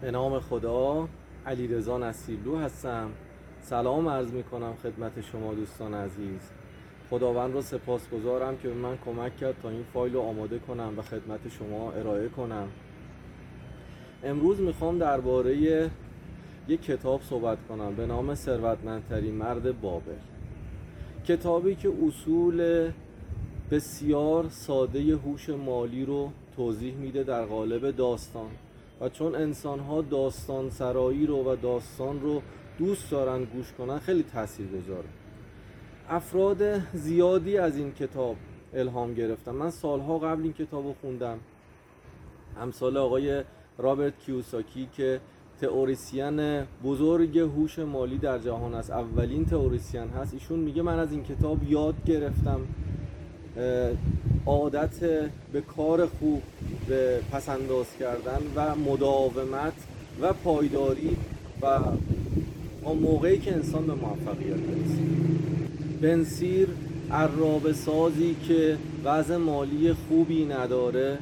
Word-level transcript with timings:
به 0.00 0.10
نام 0.10 0.40
خدا 0.40 1.08
علی 1.46 1.68
نصیرلو 2.00 2.56
هستم. 2.56 3.10
سلام 3.60 4.08
عرض 4.08 4.32
می 4.32 4.42
کنم 4.42 4.74
خدمت 4.82 5.20
شما 5.20 5.54
دوستان 5.54 5.94
عزیز. 5.94 6.50
خداوند 7.10 7.52
رو 7.52 7.62
سپاسگزارم 7.62 8.56
که 8.56 8.68
به 8.68 8.74
من 8.74 8.98
کمک 9.04 9.36
کرد 9.36 9.54
تا 9.62 9.68
این 9.68 9.84
فایل 9.94 10.14
رو 10.14 10.20
آماده 10.20 10.58
کنم 10.58 10.94
و 10.98 11.02
خدمت 11.02 11.40
شما 11.48 11.92
ارائه 11.92 12.28
کنم. 12.28 12.68
امروز 14.24 14.60
می‌خوام 14.60 14.98
درباره 14.98 15.56
یک 16.68 16.82
کتاب 16.82 17.22
صحبت 17.22 17.58
کنم 17.68 17.94
به 17.94 18.06
نام 18.06 18.34
ثروتمندترین 18.34 19.34
مرد 19.34 19.80
بابل. 19.80 20.12
کتابی 21.24 21.74
که 21.74 21.92
اصول 22.06 22.90
بسیار 23.70 24.48
ساده 24.48 25.16
هوش 25.16 25.48
مالی 25.50 26.04
رو 26.04 26.30
توضیح 26.56 26.94
میده 26.94 27.22
در 27.22 27.44
قالب 27.44 27.90
داستان. 27.90 28.50
و 29.00 29.08
چون 29.08 29.34
انسان 29.34 29.80
ها 29.80 30.02
داستان 30.02 30.70
سرایی 30.70 31.26
رو 31.26 31.52
و 31.52 31.56
داستان 31.56 32.20
رو 32.20 32.42
دوست 32.78 33.10
دارن 33.10 33.44
گوش 33.44 33.72
کنن 33.72 33.98
خیلی 33.98 34.22
تاثیر 34.22 34.66
گذاره 34.66 35.08
افراد 36.08 36.78
زیادی 36.94 37.58
از 37.58 37.76
این 37.76 37.92
کتاب 37.92 38.36
الهام 38.74 39.14
گرفتم 39.14 39.54
من 39.54 39.70
سالها 39.70 40.18
قبل 40.18 40.42
این 40.42 40.52
کتاب 40.52 40.86
رو 40.86 40.94
خوندم. 41.00 41.38
امثال 42.60 42.96
آقای 42.96 43.42
رابرت 43.78 44.18
کیوساکی 44.18 44.88
که 44.96 45.20
تئوریسین 45.60 46.64
بزرگ 46.84 47.38
هوش 47.38 47.78
مالی 47.78 48.18
در 48.18 48.38
جهان 48.38 48.74
است. 48.74 48.90
اولین 48.90 49.44
تئوریسین 49.44 50.08
هست. 50.08 50.34
ایشون 50.34 50.58
میگه 50.58 50.82
من 50.82 50.98
از 50.98 51.12
این 51.12 51.24
کتاب 51.24 51.62
یاد 51.62 51.94
گرفتم. 52.06 52.60
عادت 54.46 55.00
به 55.52 55.60
کار 55.60 56.06
خوب 56.06 56.42
به 56.88 57.20
پسنداز 57.32 57.86
کردن 58.00 58.40
و 58.56 58.74
مداومت 58.76 59.72
و 60.20 60.32
پایداری 60.32 61.16
و 61.62 61.66
اون 62.82 62.98
موقعی 62.98 63.38
که 63.38 63.52
انسان 63.52 63.86
به 63.86 63.94
موفقیت 63.94 64.56
برسه 64.56 64.98
بنسیر 66.00 66.68
عرابه 67.10 67.72
سازی 67.72 68.36
که 68.48 68.76
وضع 69.04 69.36
مالی 69.36 69.92
خوبی 69.92 70.44
نداره 70.44 71.18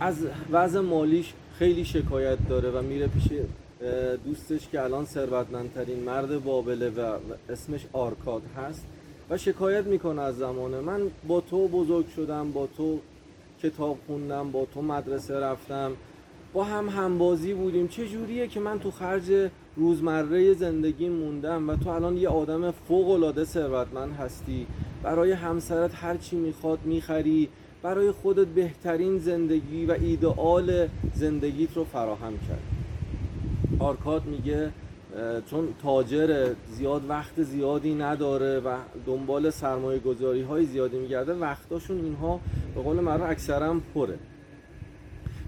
از 0.00 0.16
وضع 0.52 0.80
مالیش 0.80 1.32
خیلی 1.58 1.84
شکایت 1.84 2.38
داره 2.48 2.70
و 2.70 2.82
میره 2.82 3.06
پیش 3.06 3.28
دوستش 4.24 4.68
که 4.68 4.82
الان 4.82 5.04
ثروتمندترین 5.04 6.02
مرد 6.02 6.44
بابله 6.44 6.90
و 6.90 7.16
اسمش 7.48 7.86
آرکاد 7.92 8.42
هست. 8.56 8.86
و 9.30 9.36
شکایت 9.38 9.86
می‌کنه 9.86 10.22
از 10.22 10.36
زمانه. 10.36 10.80
من 10.80 11.00
با 11.28 11.40
تو 11.40 11.68
بزرگ 11.68 12.08
شدم 12.08 12.52
با 12.52 12.68
تو 12.76 12.98
کتاب 13.62 13.98
خوندم 14.06 14.50
با 14.50 14.66
تو 14.74 14.82
مدرسه 14.82 15.40
رفتم. 15.40 15.92
با 16.52 16.64
هم 16.64 16.88
همبازی 16.88 17.54
بودیم. 17.54 17.88
چه 17.88 18.08
جوریه 18.08 18.48
که 18.48 18.60
من 18.60 18.78
تو 18.78 18.90
خرج 18.90 19.50
روزمره 19.76 20.54
زندگی 20.54 21.08
موندم 21.08 21.68
و 21.68 21.76
تو 21.76 21.90
الان 21.90 22.16
یه 22.16 22.28
آدم 22.28 22.70
فوق 22.70 23.10
العاده 23.10 23.44
ثروتمند 23.44 24.12
هستی. 24.12 24.66
برای 25.02 25.32
همسرت 25.32 25.90
هر 25.94 26.16
چی 26.16 26.36
می‌خواد 26.36 26.78
می‌خری. 26.84 27.48
برای 27.82 28.10
خودت 28.10 28.46
بهترین 28.46 29.18
زندگی 29.18 29.86
و 29.86 29.96
ایدئال 30.00 30.88
زندگیت 31.14 31.76
رو 31.76 31.84
فراهم 31.84 32.32
کرد. 32.48 32.62
آرکاد 33.78 34.24
میگه 34.24 34.70
چون 35.50 35.68
تاجر 35.82 36.54
زیاد 36.66 37.02
وقت 37.08 37.42
زیادی 37.42 37.94
نداره 37.94 38.60
و 38.60 38.76
دنبال 39.06 39.50
سرمایه 39.50 39.98
گذاری 39.98 40.42
های 40.42 40.64
زیادی 40.64 40.98
میگرده 40.98 41.34
وقتاشون 41.34 42.04
اینها 42.04 42.40
به 42.74 42.82
قول 42.82 43.00
مرا 43.00 43.26
اکثرا 43.26 43.80
پره. 43.94 44.18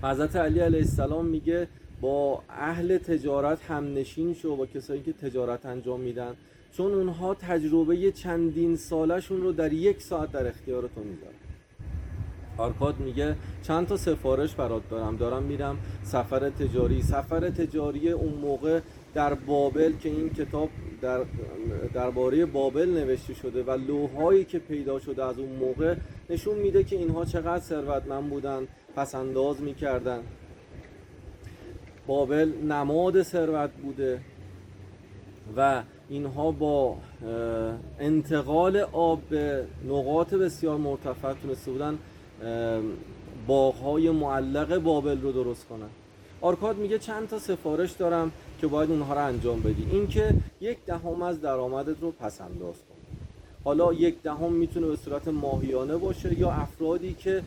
حضرت 0.02 0.36
علی 0.36 0.60
علیه 0.60 0.78
السلام 0.78 1.26
میگه 1.26 1.68
با 2.00 2.42
اهل 2.48 2.98
تجارت 2.98 3.70
هم 3.70 3.94
نشین 3.94 4.34
شو 4.34 4.56
با 4.56 4.66
کسایی 4.66 5.02
که 5.02 5.12
تجارت 5.12 5.66
انجام 5.66 6.00
میدن. 6.00 6.34
چون 6.72 6.94
اونها 6.94 7.34
تجربه 7.34 8.12
چندین 8.12 8.76
سالشون 8.76 9.40
رو 9.40 9.52
در 9.52 9.72
یک 9.72 10.02
ساعت 10.02 10.32
در 10.32 10.46
اختیار 10.46 10.82
تو 10.82 11.00
می‌ذارن. 11.00 11.34
آرکاد 12.58 13.00
میگه 13.00 13.36
چند 13.62 13.86
تا 13.86 13.96
سفارش 13.96 14.55
برات 14.55 14.82
دارم. 14.90 15.16
دارم 15.16 15.42
میرم 15.42 15.78
سفر 16.02 16.50
تجاری. 16.50 17.02
سفر 17.02 17.50
تجاری 17.50 18.11
اون 18.11 18.34
موقع 18.34 18.80
در 19.14 19.34
بابل 19.34 19.92
که 19.92 20.08
این 20.08 20.30
کتاب 20.30 20.68
در 21.00 21.24
درباره 21.95 22.46
بابل 22.46 22.89
نوشته 22.89 23.34
شده 23.34 23.62
و 23.62 23.70
لوهایی 23.70 24.45
که 24.45 24.58
پیدا 24.58 24.98
شده 24.98 25.24
از 25.24 25.39
اون 25.39 25.48
موقع 25.48 25.95
نشون 26.30 26.58
میده 26.58 26.84
که 26.84 26.96
اینها 26.96 27.24
چقدر 27.24 27.64
ثروتمند 27.64 28.30
بودن 28.30 28.68
پس 28.96 29.14
انداز 29.14 29.62
می‌کردن. 29.62 30.20
بابل 32.06 32.52
نماد 32.68 33.23
ثروت 33.23 33.70
بوده 33.70 34.20
و 35.56 35.83
اینها 36.08 36.50
با 36.50 36.96
انتقال 38.00 38.77
آب 38.92 39.20
به 39.30 39.64
نقاط 39.89 40.34
بسیار 40.34 40.79
مرتفع 40.79 41.33
تونسته 41.33 41.70
بودن 41.70 41.98
باغهای 43.46 44.11
معلق 44.11 44.79
بابل 44.79 45.20
رو 45.20 45.33
درست 45.33 45.68
کنن. 45.68 45.89
آرکاد 46.40 46.77
میگه 46.77 46.98
چند 46.98 47.29
تا 47.29 47.39
سفارش 47.39 47.92
دارم. 47.92 48.33
که 48.62 48.68
باید 48.68 48.90
اونها 48.90 49.14
رو 49.14 49.24
انجام 49.27 49.61
بدی. 49.61 49.86
اینکه 49.90 50.34
یک 50.61 50.78
دهم 50.86 51.23
از 51.23 51.40
درآمدت 51.40 51.96
رو 52.00 52.11
پس 52.11 52.40
انداز 52.40 52.74
کن. 52.74 53.17
حالا 53.64 53.92
یک 53.92 54.23
دهم 54.23 54.52
می‌تونه 54.52 54.86
به 54.86 54.96
صورت 54.96 55.28
ماهیانه 55.28 55.96
باشه 55.96 56.39
یا 56.39 56.50
افرادی 56.50 57.14
که 57.14 57.42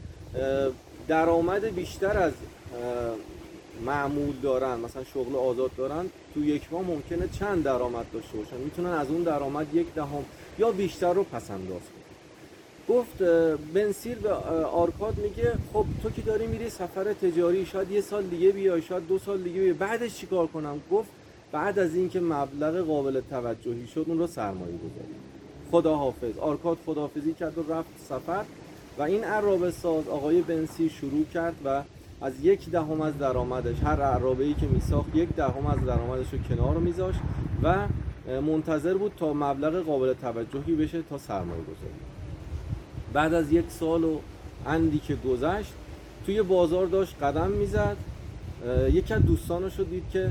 درآمد 1.08 1.66
بیشتر 1.66 2.18
از 2.18 2.34
معمول 3.86 4.34
دارن 4.44 4.80
مثلا 4.80 5.03
شغل 5.03 5.36
آزاد 5.36 5.72
دارن 5.78 6.06
تو 6.34 6.46
یک 6.46 6.62
ماه 6.72 6.81
ممکنه 6.81 7.28
چند 7.40 7.64
درآمد 7.64 8.06
داشته 8.14 8.38
باشن. 8.38 8.58
می‌تونن 8.58 8.90
از 8.90 9.08
اون 9.09 9.24
درآمد 9.24 9.76
یک 9.76 9.94
دهم 9.94 10.26
یا 10.59 10.72
بیشتر 10.72 11.14
رو 11.14 11.24
پس 11.24 11.52
انداز 11.52 11.82
گفت 12.90 13.23
بنسیر 13.73 14.18
به 14.18 14.34
آرکاد 14.63 15.18
میگه 15.18 15.53
خب 15.73 15.85
تو 16.03 16.09
که 16.09 16.22
داری 16.22 16.47
میری 16.47 16.69
سفر 16.69 17.13
تجاری 17.13 17.66
شاید 17.66 17.91
یه 17.91 18.01
سال 18.01 18.23
دیگه 18.23 18.51
بیای 18.51 18.81
شاید 18.81 19.07
دو 19.07 19.19
سال 19.19 19.38
دیگه 19.38 19.59
بیای 19.59 19.73
بعدش 19.73 20.16
چیکار 20.16 20.47
کنم؟ 20.47 20.81
گفت 20.91 21.09
بعد 21.51 21.79
از 21.79 21.96
اینکه 21.96 22.19
مبلغ 22.19 22.78
قابل 22.78 23.22
توجهی 23.29 23.88
شد 23.88 24.06
اون 24.07 24.18
رو 24.18 24.28
سرمایه 24.28 24.73
خدا 25.72 25.96
حافظ 25.96 26.38
آرکاد 26.38 26.78
خداحافظی 26.85 27.34
کرد 27.34 27.57
و 27.57 27.73
رفت 27.73 27.90
سفر 28.09 28.46
و 28.97 29.02
این 29.02 29.23
عرابه 29.23 29.72
ساز 29.72 30.07
آقای 30.07 30.41
بنسی 30.41 30.90
شروع 30.90 31.25
کرد 31.34 31.56
و 31.66 31.84
از 32.22 32.34
یک 32.41 32.69
دهم 32.69 33.02
از 33.02 33.17
درآمدش 33.17 33.79
هر 33.84 34.02
عرابه 34.02 34.44
ای 34.44 34.53
که 34.53 34.67
میساخت 34.67 35.16
یک 35.16 35.29
دهم 35.29 35.66
از 35.66 35.85
درآمدش 35.85 36.28
رو 36.34 36.40
کنار 36.40 36.78
میذاشت 36.78 37.19
و 37.63 37.88
منتظر 38.41 38.94
بود 38.94 39.12
تا 39.17 39.34
مبلغ 39.34 39.85
قابل 39.85 40.13
توجهی 40.13 40.75
بشه 40.75 41.02
تا 41.02 41.17
سرمایه 41.17 41.62
گذاری. 41.62 42.15
بعد 43.16 43.34
از 43.34 43.52
یک 43.52 43.66
سال 43.70 44.03
و 44.03 44.20
اندی 44.66 45.00
که 45.00 45.16
گذشت 45.16 45.74
توی 46.26 46.42
بازار 46.42 46.86
داشت 46.86 47.16
قدم 47.22 47.52
می‌زد. 47.52 47.98
یکی 48.92 49.14
از 49.14 49.26
دوستانش 49.26 49.80
رو 49.80 49.86
دید 49.86 50.03
که 50.14 50.30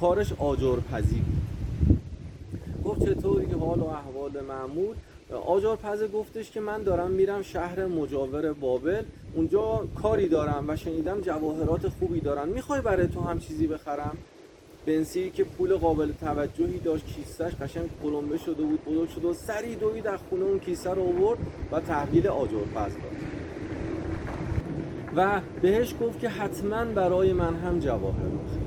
کارش 0.00 0.32
آجرپزی 0.32 1.20
بود. 1.20 2.00
گفت 2.84 3.04
چطوری 3.04 3.46
حال 3.52 3.80
و 3.80 3.84
احوال 3.84 4.44
معمول؟ 4.48 4.96
آجرپزه 5.46 6.08
گفتش 6.08 6.50
که 6.50 6.60
من 6.60 6.82
دارم 6.82 7.10
میرم 7.10 7.42
شهر 7.42 7.86
مجاور 7.86 8.52
بابل. 8.52 9.02
اونجا 9.34 9.84
کاری 10.02 10.28
دارم 10.28 10.64
و 10.68 10.76
شنیدم 10.76 11.20
جواهرات 11.20 11.88
خوبی 11.88 12.20
دارن. 12.20 12.48
می‌خوای 12.48 12.80
برای 12.80 13.06
تو 13.06 13.20
هم 13.20 13.38
چیزی 13.38 13.66
بخرم؟ 13.66 14.16
بنسی 14.86 15.30
که 15.30 15.44
پول 15.44 15.74
قابل 15.74 16.12
توجهی 16.20 16.78
داشت 16.78 17.06
کیسهش 17.06 17.54
قشنگ 17.54 17.90
کلمبه 18.02 18.38
شده 18.38 18.62
بود 18.62 18.84
بزرگ 18.84 19.08
شده 19.08 19.28
و 19.28 19.32
سری 19.32 19.74
دوید 19.74 20.04
در 20.04 20.16
خونه 20.16 20.44
اون 20.44 20.58
کیسه 20.58 20.90
رو 20.90 21.02
آورد 21.02 21.38
و 21.72 21.80
تحویل 21.80 22.26
آجرپز 22.26 22.74
داد. 22.74 23.16
و 25.16 25.40
بهش 25.62 25.94
گفت 26.00 26.20
که 26.20 26.28
حتما 26.28 26.84
برای 26.84 27.32
من 27.32 27.54
هم 27.54 27.78
جواهر 27.78 28.28
بخیر 28.28 28.66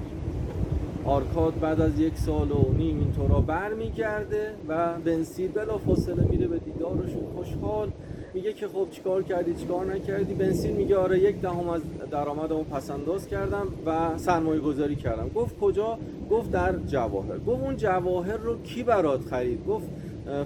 آرکاد 1.05 1.59
بعد 1.59 1.81
از 1.81 1.99
یک 1.99 2.17
سال 2.17 2.51
و 2.51 2.73
نیم 2.73 2.99
اینطورا 2.99 3.41
برمیگرده 3.41 4.53
و 4.67 4.93
بنسیر 4.93 5.51
بلا 5.51 5.77
فاصله 5.77 6.23
میره 6.23 6.47
به 6.47 6.59
دیدارشون 6.59 7.23
خوشحال 7.35 7.91
میگه 8.33 8.53
که 8.53 8.67
خب 8.67 8.87
چیکار 8.91 9.23
کردی 9.23 9.53
چیکار 9.53 9.85
نکردی؟ 9.85 10.33
بنسین 10.33 10.75
میگه 10.75 10.97
آره 10.97 11.19
یک 11.19 11.41
دهم 11.41 11.69
از 11.69 11.81
درآمدمو 12.11 12.63
پس 12.63 12.91
انداز 12.91 13.27
کردم 13.27 13.67
و 13.85 14.17
سرمایه 14.17 14.59
گذاری 14.59 14.95
کردم. 14.95 15.29
گفت 15.29 15.59
کجا؟ 15.59 15.97
گفت 16.31 16.51
در 16.51 16.75
جواهر. 16.87 17.37
گفت 17.37 17.63
اون 17.63 17.77
جواهر 17.77 18.37
رو 18.37 18.61
کی 18.61 18.83
برات 18.83 19.21
خرید؟ 19.21 19.65
گفت 19.67 19.87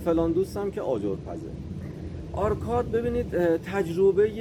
فلان 0.06 0.32
دوستم 0.32 0.72
که 0.72 0.82
آجر 0.82 1.16
پزه 1.16 1.48
آرکاد 2.34 2.92
ببینید 2.92 3.32
تجربه 3.58 4.32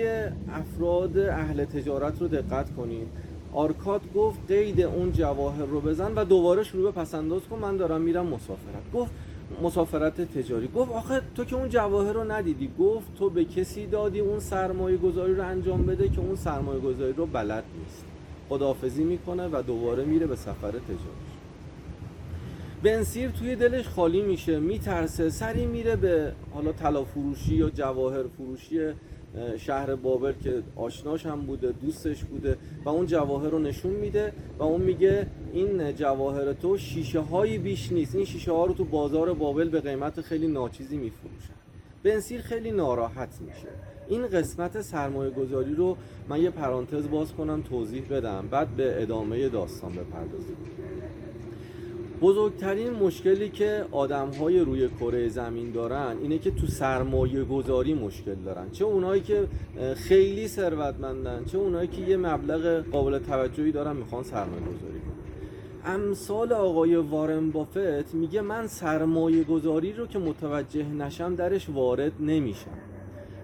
افراد 0.52 1.18
اهل 1.18 1.64
تجارت 1.64 2.20
رو 2.20 2.28
دقت 2.28 2.74
کنید. 2.76 3.08
آرکاد 3.52 4.00
گفت 4.14 4.38
قید 4.48 4.80
اون 4.80 5.12
جواهر 5.12 5.64
رو 5.64 5.80
بزن 5.80 6.14
و 6.14 6.24
دوباره 6.24 6.62
شروع 6.62 6.92
به 6.92 7.00
پسنداز 7.00 7.42
کن 7.50 7.58
من 7.58 7.76
دارم 7.76 8.00
میرم 8.00 8.26
مسافرت. 8.26 8.92
گفت 8.94 9.10
مسافرت 9.62 10.20
تجاری. 10.20 10.68
گفت 10.68 10.92
آخه 10.92 11.22
تو 11.34 11.44
که 11.44 11.56
اون 11.56 11.68
جواهر 11.68 12.12
رو 12.12 12.32
ندیدی. 12.32 12.70
گفت 12.78 13.14
تو 13.18 13.30
به 13.30 13.44
کسی 13.44 13.86
دادی 13.86 14.20
اون 14.20 14.40
سرمایه 14.40 14.96
گذاری 14.96 15.34
رو 15.34 15.46
انجام 15.46 15.86
بده 15.86 16.08
که 16.08 16.20
اون 16.20 16.36
سرمایه 16.36 16.80
گذاری 16.80 17.12
رو 17.12 17.26
بلد 17.26 17.64
نیست. 17.78 18.04
خداحافظی 18.48 19.04
می‌کنه 19.04 19.48
و 19.52 19.62
دوباره 19.62 20.04
میره 20.04 20.26
به 20.26 20.36
سفر 20.36 20.70
تجارت 20.70 21.32
بنسیر 22.82 23.30
توی 23.30 23.56
دلش 23.56 23.88
خالی 23.88 24.22
میشه 24.22 24.60
میترسه 24.60 25.30
سری 25.30 25.66
میره 25.66 25.96
به 25.96 26.32
حالا 26.54 26.72
طلا 26.72 27.04
فروشی 27.04 27.54
یا 27.54 27.70
جواهر 27.70 28.22
فروشی 28.36 28.80
شهر 29.58 29.94
بابل 29.94 30.32
که 30.44 30.62
آشناش 30.76 31.26
هم 31.26 31.40
بوده 31.40 31.72
دوستش 31.72 32.24
بوده 32.24 32.56
و 32.84 32.88
اون 32.88 33.06
جواهر 33.06 33.50
رو 33.50 33.58
نشون 33.58 33.92
میده 33.92 34.32
و 34.58 34.62
اون 34.62 34.80
میگه 34.80 35.26
این 35.52 35.94
جواهر 35.94 36.52
تو 36.52 36.78
شیشه 36.78 37.20
هایی 37.20 37.58
بیش 37.58 37.92
نیست. 37.92 38.14
این 38.14 38.24
شیشه 38.24 38.52
ها 38.52 38.64
رو 38.64 38.74
تو 38.74 38.84
بازار 38.84 39.34
بابل 39.34 39.68
به 39.68 39.80
قیمت 39.80 40.20
خیلی 40.20 40.46
ناچیزی 40.46 40.96
میفروشن. 40.96 41.54
بنسیر 42.02 42.40
خیلی 42.40 42.70
ناراحت 42.70 43.40
میشه. 43.40 43.68
این 44.08 44.26
قسمت 44.26 44.80
سرمایه 44.80 45.30
گذاری 45.30 45.74
رو 45.74 45.96
من 46.28 46.42
یه 46.42 46.50
پرانتز 46.50 47.10
باز 47.10 47.32
کنم 47.32 47.62
توضیح 47.62 48.02
بدم 48.10 48.48
بعد 48.50 48.68
به 48.68 49.02
ادامه 49.02 49.48
داستان 49.48 49.92
بپردازیم. 49.92 50.56
بزرگترین 52.22 52.90
مشکلی 52.90 53.48
که 53.48 53.84
آدم 53.90 54.30
های 54.30 54.60
روی 54.60 54.88
کره 54.88 55.28
زمین 55.28 55.72
دارن 55.72 56.16
اینه 56.22 56.38
که 56.38 56.50
تو 56.50 56.66
سرمایه 56.66 57.44
گذاری 57.44 57.94
مشکل 57.94 58.34
دارن. 58.34 58.70
چه 58.70 58.84
اونایی 58.84 59.22
که 59.22 59.48
خیلی 59.94 60.48
ثروتمندن 60.48 61.44
چه 61.44 61.58
اونایی 61.58 61.88
که 61.88 62.02
یه 62.02 62.16
مبلغ 62.16 62.84
قابل 62.90 63.18
توجهی 63.18 63.72
دارن 63.72 63.96
می‌خوان 63.96 64.22
سرمایه 64.22 64.60
گذاری 64.60 65.00
کنن. 65.00 65.12
امثال 65.84 66.52
آقای 66.52 66.96
وارن 66.96 67.50
بافت 67.50 68.14
میگه 68.14 68.40
من 68.40 68.66
سرمایه 68.66 69.44
گذاری 69.44 69.92
رو 69.92 70.06
که 70.06 70.18
متوجه 70.18 70.88
نشم 70.88 71.34
درش 71.34 71.68
وارد 71.68 72.12
نمیشم. 72.20 72.78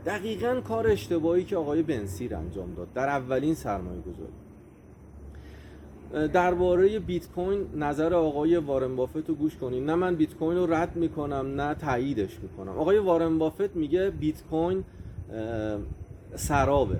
دقیقا 0.06 0.60
کار 0.60 0.86
اشتباهی 0.86 1.44
که 1.44 1.56
آقای 1.56 1.82
بنسیر 1.82 2.34
انجام 2.34 2.74
داد 2.74 2.92
در 2.94 3.08
اولین 3.08 3.54
سرمایه 3.54 4.00
گذاری 4.00 4.47
درباره 6.12 6.98
بیت 6.98 7.28
کوین 7.28 7.66
نظر 7.76 8.14
آقای 8.14 8.56
وارن 8.56 8.96
بافت 8.96 9.28
رو 9.28 9.34
گوش 9.34 9.56
کنید 9.56 9.84
نه 9.84 9.94
من 9.94 10.16
بیت 10.16 10.34
کوین 10.34 10.58
رو 10.58 10.74
رد 10.74 10.96
می‌کنم 10.96 11.60
نه 11.60 11.74
تاییدش 11.74 12.40
می‌کنم. 12.42 12.78
آقای 12.78 12.98
وارن 12.98 13.38
بافت 13.38 13.76
میگه 13.76 14.10
بیت 14.10 14.42
کوین 14.42 14.84
سرابه. 16.34 16.98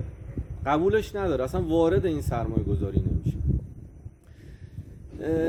قبولش 0.65 1.15
نداره. 1.15 1.43
اصلا 1.43 1.61
وارد 1.61 2.05
این 2.05 2.21
سرمایه 2.21 2.63
گذاری 2.63 2.99
نمیشه 2.99 3.37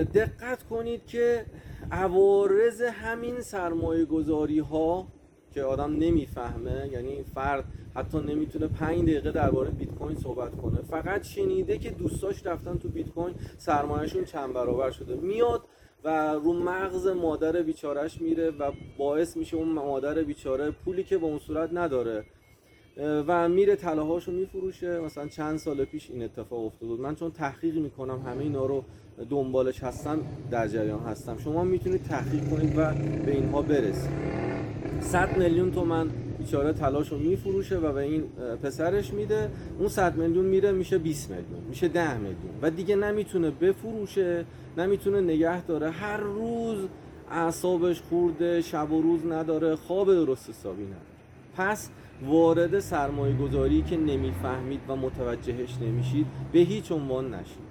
دقت 0.05 0.63
کنید 0.63 1.06
که 1.06 1.47
عوارض 1.91 2.83
همین 2.83 3.41
سرمایه 3.41 4.05
گذاری 4.05 4.59
ها 4.59 5.06
که 5.55 5.62
آدم 5.62 5.93
نمی‌فهمه 5.97 6.88
یعنی 6.93 7.23
فرد 7.35 7.64
حتی 7.94 8.19
نمی‌تونه 8.19 8.67
پنج 8.67 9.02
دقیقه 9.02 9.32
درباره 9.32 9.70
بیت 9.70 9.94
کوین 9.94 10.17
صحبت 10.17 10.56
کنه. 10.56 10.79
فقط 10.82 11.23
شنیده 11.23 11.79
که 11.79 11.91
دوستاش 11.91 12.47
رفتن 12.47 12.79
تو 12.79 12.88
بیت 12.88 13.08
کوین 13.08 13.35
سرمایهشون 13.58 14.25
چند 14.25 14.52
برابر 14.52 14.91
شده. 14.91 15.14
میاد 15.14 15.62
و 16.05 16.32
رو 16.32 16.52
مغز 16.52 17.06
مادر 17.06 17.62
بیچارش 17.62 18.20
میره 18.20 18.50
و 18.50 18.73
باعث 18.99 19.37
میشه 19.37 19.56
اون 19.56 19.69
مادر 19.69 20.23
بیچاره 20.23 20.70
پولی 20.70 21.05
که 21.05 21.19
به 21.19 21.26
اون 21.26 21.38
صورت 21.38 21.70
نداره 21.73 22.25
و 22.96 23.49
میره 23.49 23.76
طلاهاشو 23.76 24.32
میفروشه. 24.32 25.00
مثلا 25.00 25.29
چند 25.29 25.58
سال 25.58 25.85
پیش 25.85 26.11
این 26.11 26.23
اتفاق 26.23 26.64
افتاد 26.64 26.88
من 26.88 27.14
چون 27.14 27.31
تحقیق 27.31 27.76
می‌کنم 27.76 28.23
همه 28.26 28.43
اینا 28.43 28.67
رو 28.67 28.85
دنبالش 29.31 29.82
هستم 29.82 30.19
در 30.50 30.69
جریان 30.69 31.00
هستم. 31.00 31.38
شما 31.38 31.64
می‌تونید 31.64 32.03
تحقیق 32.03 32.50
کنید 32.50 32.79
و 32.79 32.94
به 33.26 33.32
اینها 33.32 33.62
برسید. 33.62 34.50
100 35.00 35.37
میلیون 35.37 35.73
تومن 35.73 36.08
بیچاره 36.38 36.73
تلاش 36.73 37.08
رو 37.08 37.19
میفروشه 37.19 37.79
و 37.79 37.93
به 37.93 38.00
این 38.00 38.23
پسرش 38.62 39.12
میده. 39.12 39.50
اون 39.79 39.88
100 39.88 40.17
میلیون 40.17 40.44
میره 40.44 40.73
میشه 40.73 40.99
20 40.99 41.31
میلیون 41.31 41.61
میشه 41.69 41.88
10 41.88 42.17
میلیون. 42.17 42.55
و 42.62 42.70
دیگه 42.70 42.97
نمی‌تونه 42.97 43.50
بفروشه 43.50 44.44
نمی‌تونه 44.79 45.20
نگه 45.20 45.64
داره. 45.64 45.91
هر 45.91 46.17
روز 46.17 46.79
اعصابش 47.31 48.00
خورده 48.00 48.61
شب 48.61 48.93
و 48.93 49.02
روز 49.02 49.26
نداره 49.26 49.76
خواب 49.76 50.14
درست 50.14 50.50
حسابی 50.50 50.82
نداره. 50.82 51.00
پس 51.56 51.91
وارد 52.26 52.79
سرمایه 52.79 53.37
گذاری 53.37 53.82
که 53.82 53.96
نمی‌فهمید 53.96 54.81
و 54.88 54.96
متوجهش 54.96 55.75
نمیشید 55.82 56.26
به 56.53 56.58
هیچ 56.58 56.93
عنوان 56.93 57.35
نشید. 57.35 57.70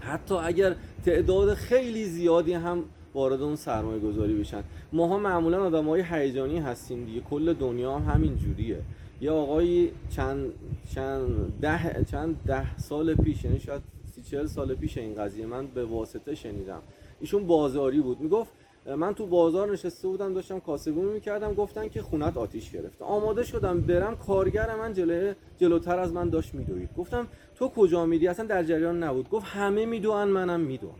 حتی 0.00 0.34
اگر 0.34 0.76
تعداد 1.04 1.54
خیلی 1.54 2.04
زیادی 2.04 2.52
هم 2.52 2.84
وارد 3.14 3.42
اون 3.42 3.56
سرمایه 3.56 4.00
گذاری 4.00 4.34
بشن. 4.34 4.62
ماها 4.92 5.18
معمولا 5.18 5.64
آدم 5.64 5.88
های 5.88 6.02
هیجانی 6.10 6.58
هستیم 6.58 7.04
دیگه. 7.04 7.20
کل 7.20 7.52
دنیا 7.52 7.98
هم 7.98 8.14
همین 8.14 8.36
جوریه. 8.36 8.82
یه 9.20 9.30
آقایی 9.30 9.92
چند 10.10 10.52
چند 10.94 11.58
ده 11.60 12.04
چند 12.10 12.36
ده 12.46 12.78
سال 12.78 13.14
پیش 13.14 13.44
یعنی 13.44 13.60
شاید 13.60 13.82
سی 14.14 14.22
چهل 14.22 14.46
سال 14.46 14.74
پیش 14.74 14.98
این 14.98 15.14
قضیه 15.14 15.46
من 15.46 15.66
به 15.66 15.84
واسطه 15.84 16.34
شنیدم. 16.34 16.82
ایشون 17.20 17.46
بازاری 17.46 18.00
بود. 18.00 18.20
می‌گفت 18.20 18.52
من 18.96 19.14
تو 19.14 19.26
بازار 19.26 19.72
نشسته 19.72 20.08
بودم 20.08 20.34
داشتم 20.34 20.60
کاسبی 20.60 21.00
می‌کردم 21.00 21.54
گفتن 21.54 21.88
که 21.88 22.02
خونت 22.02 22.36
آتیش 22.36 22.70
گرفته. 22.70 23.04
آماده 23.04 23.44
شدم 23.44 23.80
برم 23.80 24.16
کارگر 24.16 24.76
من 24.76 24.92
جلوی 24.92 25.34
جلوتر 25.58 25.98
از 25.98 26.12
من 26.12 26.30
داشت 26.30 26.54
میدوید. 26.54 26.88
گفتم 26.96 27.26
تو 27.54 27.68
کجا 27.68 28.06
میری؟ 28.06 28.28
اصلا 28.28 28.46
در 28.46 28.64
جریان 28.64 29.02
نبود. 29.02 29.30
گفت 29.30 29.46
همه 29.46 29.86
میدوان 29.86 30.28
منم 30.28 30.60
میدوام 30.60 30.94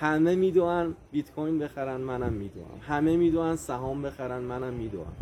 همه 0.00 0.34
می‌دونن 0.34 0.94
بیت 1.12 1.30
کوین 1.30 1.58
بخرن 1.58 2.00
منم 2.00 2.32
می‌دونم. 2.32 2.80
همه 2.80 3.16
می‌دونن 3.16 3.56
سهام 3.56 4.02
بخرن 4.02 4.42
منم 4.42 4.72
می‌دونم. 4.74 5.16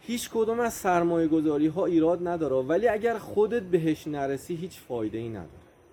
هیچ 0.00 0.30
کدوم 0.30 0.60
از 0.60 0.72
سرمایه 0.72 1.28
گذاری 1.28 1.66
ها 1.66 1.86
ایراد 1.86 2.28
نداره 2.28 2.56
ولی 2.56 2.88
اگر 2.88 3.18
خودت 3.18 3.62
بهش 3.62 4.06
نرسی 4.06 4.54
هیچ 4.54 4.80
فایده 4.80 5.18
ای 5.18 5.28
نداره. 5.28 5.48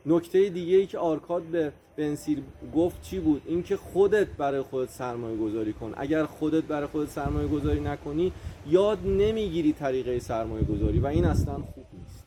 نکته 0.06 0.50
دیگه 0.50 0.78
ای 0.78 0.86
که 0.86 0.98
آرکاد 0.98 1.42
به 1.44 1.72
بنسیر 1.98 2.44
گفت 2.76 3.02
چی 3.02 3.20
بود؟ 3.20 3.42
اینکه 3.46 3.78
خودت 3.78 4.28
برای 4.28 4.62
خودت 4.62 4.90
سرمایه 4.90 5.38
گذاری 5.38 5.74
کن. 5.74 5.94
اگر 5.98 6.26
خودت 6.26 6.64
برای 6.64 6.88
خودت 6.88 7.10
سرمایه 7.10 7.48
گذاری 7.48 7.80
نکنی 7.80 8.32
یاد 8.68 9.00
نمی‌گیری 9.06 9.74
طریقه 9.74 10.20
سرمایه 10.20 10.66
گذاری 10.66 11.00
و 11.00 11.06
این 11.06 11.26
اصلا 11.26 11.54
خوب 11.54 11.86
نیست. 11.94 12.26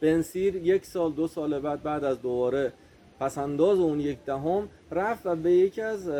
بنسیر 0.00 0.56
یک 0.56 0.86
سال 0.86 1.12
دو 1.12 1.28
سال 1.28 1.60
بعد 1.60 1.82
بعد 1.82 2.04
از 2.04 2.22
دوباره 2.22 2.72
پسنداز 3.20 3.78
اون 3.78 4.00
یک 4.00 4.18
دهم 4.26 4.68
رفت 4.90 5.26
و 5.26 5.36
به 5.36 5.52
یکی 5.52 5.80
از 5.80 6.10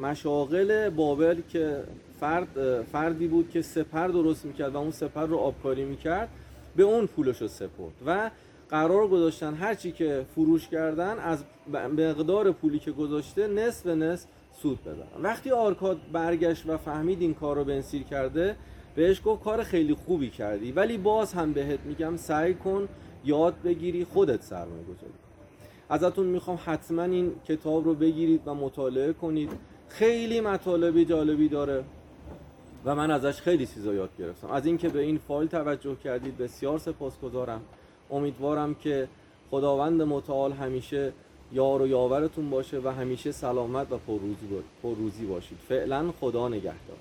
مشاغل 0.00 0.90
بابل 0.90 1.40
که 1.48 1.84
فرد 2.20 2.82
فردی 2.82 3.28
بود 3.28 3.50
که 3.50 3.62
سپر 3.62 4.08
درست 4.08 4.44
می‌کرد 4.44 4.74
و 4.74 4.78
اون 4.78 4.90
سپر 4.90 5.26
رو 5.26 5.36
آبکاری 5.36 5.84
می‌کرد 5.84 6.28
به 6.76 6.82
اون 6.82 7.06
پولش 7.06 7.42
رو 7.42 7.48
سپرد 7.48 7.92
و 8.06 8.30
قرار 8.68 9.08
گذاشتن 9.08 9.54
هرچی 9.54 9.92
که 9.92 10.24
فروش 10.34 10.68
کردن 10.68 11.18
از 11.18 11.44
مقدار 11.72 12.52
پولی 12.52 12.78
که 12.78 12.92
گذاشته 12.92 13.46
نصف 13.46 13.86
نصف 13.86 14.28
سود 14.62 14.80
ببرن 14.84 15.22
وقتی 15.22 15.50
آرکاد 15.50 15.98
برگشت 16.12 16.66
و 16.66 16.76
فهمید 16.76 17.20
این 17.20 17.34
کار 17.34 17.56
رو 17.56 17.64
بنسیر 17.64 18.02
کرده 18.02 18.56
بهش 18.94 19.22
گفت 19.24 19.42
کار 19.44 19.62
خیلی 19.62 19.94
خوبی 19.94 20.30
کردی 20.30 20.72
ولی 20.72 20.98
باز 20.98 21.32
هم 21.32 21.52
بهت 21.52 21.80
میگم 21.84 22.16
سعی 22.16 22.54
کن 22.54 22.88
یاد 23.24 23.54
بگیری 23.64 24.04
خودت 24.04 24.42
سرمایه 24.42 24.82
گذاری 24.82 25.27
ازتون 25.88 26.26
می‌خوام 26.26 26.58
حتما 26.64 27.02
این 27.02 27.32
کتاب 27.48 27.84
رو 27.84 27.94
بگیرید 27.94 28.40
و 28.46 28.54
مطالعه 28.54 29.12
کنید. 29.12 29.50
خیلی 29.88 30.40
مطالبی 30.40 31.04
جالبی 31.04 31.48
داره. 31.48 31.84
و 32.84 32.94
من 32.94 33.10
ازش 33.10 33.40
خیلی 33.40 33.66
چیزا 33.66 33.94
یاد 33.94 34.10
گرفتم. 34.18 34.50
از 34.50 34.66
اینکه 34.66 34.88
به 34.88 35.00
این 35.00 35.18
فایل 35.18 35.48
توجه 35.48 35.96
کردید 36.04 36.38
بسیار 36.38 36.78
سپاسگزارم. 36.78 37.60
امیدوارم 38.10 38.74
که 38.74 39.08
خداوند 39.50 40.02
متعال 40.02 40.52
همیشه 40.52 41.12
یار 41.52 41.82
و 41.82 41.86
یاورتون 41.86 42.50
باشه 42.50 42.80
و 42.84 42.88
همیشه 42.88 43.32
سلامت 43.32 43.92
و 43.92 43.98
پرروزی 44.82 45.26
باشید. 45.26 45.58
فعلا 45.68 46.12
خدا 46.20 46.48
نگهدار. 46.48 46.98